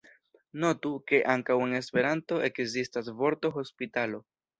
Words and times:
Notu, 0.61 0.91
ke 1.11 1.19
ankaŭ 1.33 1.57
en 1.65 1.75
Esperanto 1.79 2.39
ekzistas 2.47 3.13
vorto 3.21 3.53
hospitalo. 3.59 4.23